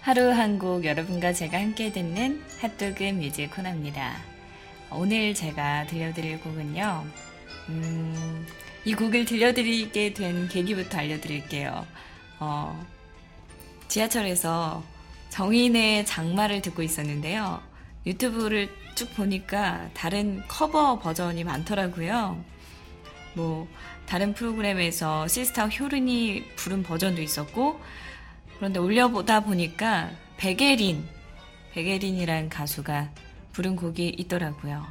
하루 0.00 0.30
한 0.32 0.58
곡 0.58 0.84
여러분과 0.84 1.32
제가 1.32 1.58
함께 1.60 1.92
듣는 1.92 2.42
핫도그 2.60 3.02
뮤직 3.14 3.50
코너입니다. 3.54 4.16
오늘 4.90 5.32
제가 5.32 5.86
들려드릴 5.86 6.40
곡은요. 6.40 7.06
음, 7.68 8.46
이 8.84 8.94
곡을 8.94 9.24
들려드리게 9.24 10.12
된 10.14 10.48
계기부터 10.48 10.98
알려드릴게요. 10.98 11.86
어, 12.40 12.86
지하철에서 13.88 14.82
정인의 15.32 16.04
장마를 16.04 16.60
듣고 16.60 16.82
있었는데요. 16.82 17.62
유튜브를 18.04 18.68
쭉 18.94 19.14
보니까 19.14 19.88
다른 19.94 20.42
커버 20.46 20.98
버전이 20.98 21.42
많더라고요. 21.44 22.44
뭐 23.32 23.66
다른 24.04 24.34
프로그램에서 24.34 25.26
시스타 25.26 25.68
효린이 25.68 26.54
부른 26.56 26.82
버전도 26.82 27.22
있었고 27.22 27.80
그런데 28.58 28.78
올려보다 28.78 29.40
보니까 29.40 30.10
백예린 30.36 31.08
백예린이란 31.72 32.50
가수가 32.50 33.12
부른 33.52 33.76
곡이 33.76 34.10
있더라고요. 34.18 34.86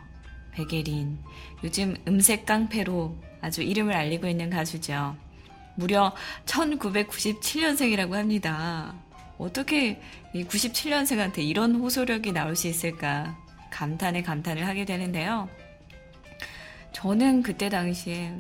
백예린 0.54 1.20
요즘 1.64 1.96
음색 2.08 2.48
깡패로 2.48 3.16
아주 3.42 3.62
이름을 3.62 3.94
알리고 3.94 4.26
있는 4.26 4.50
가수죠. 4.50 5.16
무려 5.76 6.16
1997년생이라고 6.48 8.14
합니다. 8.14 8.96
어떻게 9.42 10.00
이 10.34 10.44
97년생한테 10.44 11.40
이런 11.40 11.76
호소력이 11.76 12.32
나올 12.32 12.56
수 12.56 12.68
있을까 12.68 13.38
감탄에 13.72 14.22
감탄을 14.22 14.68
하게 14.68 14.86
되는데요. 14.86 15.50
저는 16.94 17.42
그때 17.42 17.70
당시에 17.70 18.34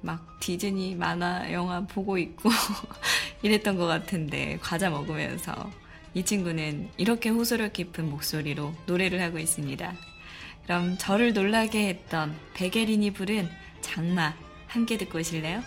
막 0.00 0.40
디즈니 0.40 0.94
만화 0.94 1.52
영화 1.52 1.80
보고 1.82 2.16
있고 2.16 2.48
이랬던 3.42 3.76
것 3.76 3.86
같은데 3.86 4.58
과자 4.62 4.88
먹으면서 4.88 5.70
이 6.14 6.24
친구는 6.24 6.88
이렇게 6.96 7.28
호소력 7.28 7.74
깊은 7.74 8.08
목소리로 8.08 8.72
노래를 8.86 9.20
하고 9.20 9.38
있습니다. 9.38 9.94
그럼 10.64 10.96
저를 10.98 11.34
놀라게 11.34 11.88
했던 11.88 12.34
백예린이 12.54 13.12
부른 13.12 13.48
장마 13.82 14.34
함께 14.66 14.96
듣고 14.96 15.18
오실래요? 15.18 15.62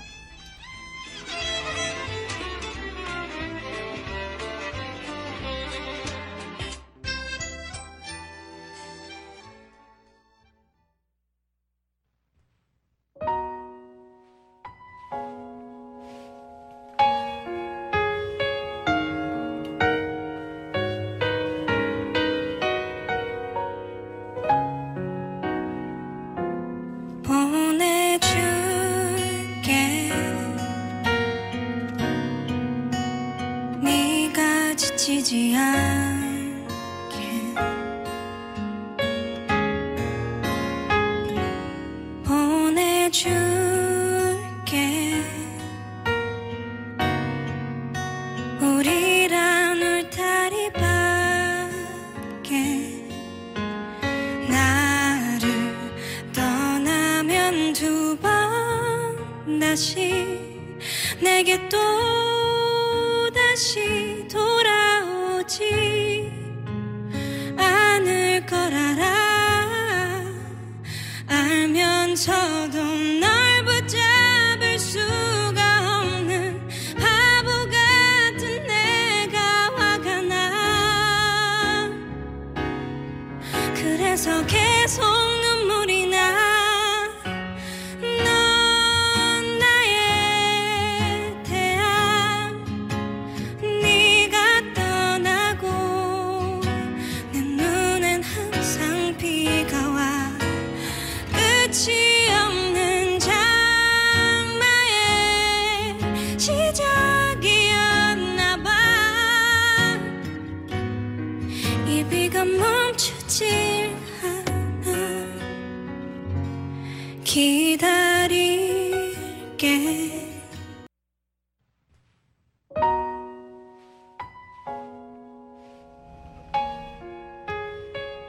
기다릴게 117.40 119.00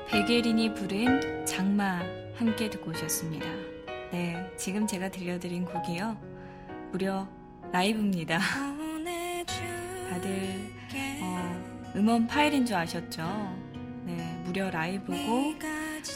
백예린이 0.06 0.72
부른 0.74 1.44
장마 1.44 2.00
함께 2.36 2.70
듣고 2.70 2.92
오셨습니다. 2.92 3.46
네, 4.12 4.48
지금 4.56 4.86
제가 4.86 5.10
들려드린 5.10 5.64
곡이요. 5.64 6.16
무려 6.92 7.26
라이브입니다. 7.72 8.38
다들 10.08 10.70
어, 11.20 11.92
음원 11.96 12.28
파일인 12.28 12.64
줄 12.64 12.76
아셨죠? 12.76 13.22
네, 14.04 14.40
무려 14.44 14.70
라이브고 14.70 15.54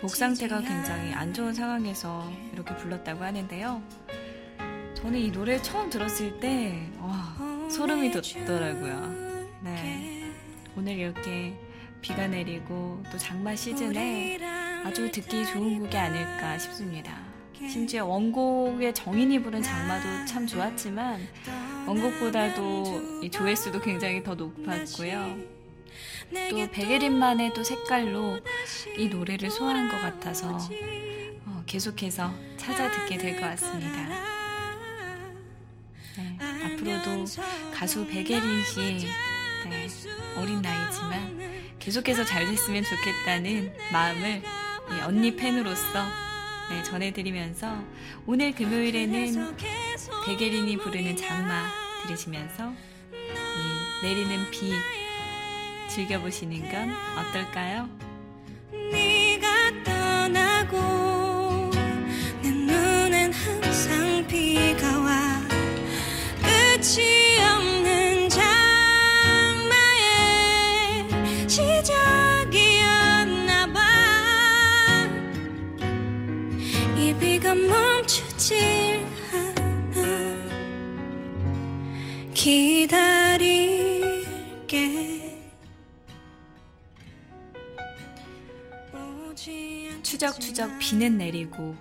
목 0.03 0.15
상태가 0.15 0.61
굉장히 0.61 1.13
안 1.13 1.33
좋은 1.33 1.53
상황에서 1.53 2.31
이렇게 2.53 2.77
불렀다고 2.77 3.23
하는데요. 3.23 3.83
저는 4.95 5.19
이 5.19 5.31
노래 5.31 5.61
처음 5.61 5.91
들었을 5.91 6.41
때 6.41 6.89
와, 6.99 7.35
소름이 7.71 8.11
돋더라고요. 8.11 9.61
네, 9.63 10.33
오늘 10.77 10.95
이렇게 10.95 11.55
비가 12.01 12.27
내리고 12.27 13.03
또 13.11 13.19
장마 13.19 13.55
시즌에 13.55 14.39
아주 14.85 15.11
듣기 15.11 15.47
좋은 15.47 15.81
곡이 15.81 15.97
아닐까 15.97 16.59
싶습니다. 16.59 17.19
심지어 17.55 18.05
원곡의 18.05 18.95
정인이 18.95 19.43
부른 19.43 19.63
장마도 19.63 20.27
참 20.27 20.47
좋았지만 20.47 21.21
원곡보다도 21.87 23.23
이 23.23 23.31
조회수도 23.31 23.81
굉장히 23.81 24.23
더 24.23 24.35
높았고요. 24.35 25.54
또 26.51 26.71
백예린만의 26.71 27.53
또 27.55 27.63
색깔로 27.63 28.41
이 28.97 29.09
노래를 29.09 29.51
소화한 29.51 29.89
것 29.89 30.01
같아서 30.01 30.59
어, 31.47 31.63
계속해서 31.67 32.33
찾아 32.57 32.91
듣게 32.91 33.19
될 33.19 33.35
것 33.35 33.43
같습니다. 33.43 34.25
네, 36.17 36.39
앞으로도 36.41 37.25
가수 37.73 38.07
백예린 38.07 38.63
씨 38.65 39.07
네, 39.69 39.89
어린 40.37 40.63
나이지만 40.63 41.75
계속해서 41.79 42.25
잘 42.25 42.47
됐으면 42.47 42.85
좋겠다는 42.85 43.73
마음을 43.93 44.43
이 44.91 45.01
언니 45.03 45.35
팬으로서 45.35 45.83
네, 46.71 46.83
전해드리면서 46.83 47.77
오늘 48.27 48.53
금요일에는 48.53 49.57
백예린이 50.27 50.77
부르는 50.79 51.17
장마 51.17 51.69
들으시면서 52.07 52.73
이 53.13 54.07
내리는 54.07 54.51
비 54.51 54.73
즐겨보시는 55.95 56.69
건 56.71 56.91
어떨까요? 57.19 58.04
추적추적 90.15 90.79
비는 90.79 91.19
내리고 91.19 91.75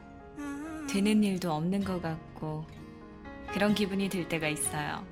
되는 0.90 1.24
일도 1.24 1.52
없는 1.52 1.84
것 1.84 2.02
같고 2.02 2.66
그런 3.52 3.76
기분이 3.76 4.10
들 4.10 4.28
때가 4.28 4.48
있어요. 4.48 5.06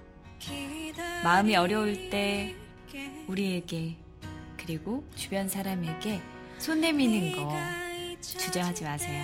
마음이 1.23 1.55
어려울 1.55 2.09
때 2.09 2.55
우리에게 3.27 3.95
그리고 4.57 5.03
주변 5.15 5.47
사람에게 5.47 6.19
손 6.57 6.81
내미는 6.81 7.35
거 7.35 7.53
주저하지 8.21 8.85
마세요. 8.85 9.23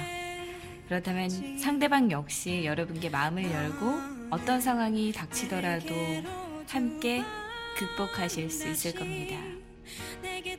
그렇다면 0.88 1.58
상대방 1.58 2.12
역시 2.12 2.66
여러분께 2.66 3.10
마음을 3.10 3.52
열고 3.52 4.00
어떤 4.30 4.62
상황이 4.62 5.12
닥치더라도 5.12 5.95
함께 6.70 7.24
극복하실 7.78 8.52
수 8.52 8.68
있을 8.70 8.93
겁니다. 8.93 9.38
네, 10.22 10.58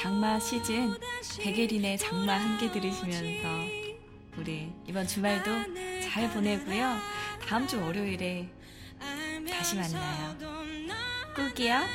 장마 0.00 0.38
시즌 0.38 0.94
백예린의 1.40 1.98
장마 1.98 2.34
함께 2.34 2.70
들으시면서 2.70 3.48
우리 4.36 4.72
이번 4.86 5.06
주말도 5.06 5.50
잘 6.02 6.30
보내고요. 6.32 6.96
다음 7.46 7.66
주 7.66 7.80
월요일에 7.80 8.48
다시 9.50 9.76
만나요. 9.76 10.36
꿀기야. 11.34 11.86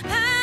나 0.00 0.38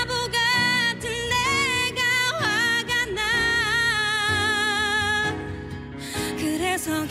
그래서 6.37 7.07